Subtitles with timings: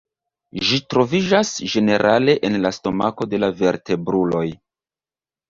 [0.69, 4.45] Ĝi troviĝas ĝenerale en la stomako de la vertebruloj.